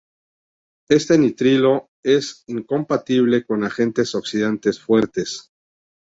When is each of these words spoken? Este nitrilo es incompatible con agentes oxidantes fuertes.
Este 0.89 1.15
nitrilo 1.19 1.91
es 2.03 2.43
incompatible 2.47 3.45
con 3.45 3.63
agentes 3.63 4.15
oxidantes 4.15 4.79
fuertes. 4.81 5.51